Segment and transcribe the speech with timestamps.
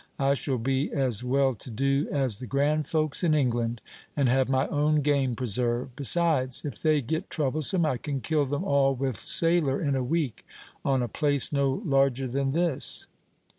[0.17, 3.81] I shall be as well to do as the grand folks in England,
[4.17, 8.63] and have my own game preserve; besides, if they get troublesome, I can kill them
[8.63, 10.43] all with Sailor in a week,
[10.83, 13.05] on a place no larger than this."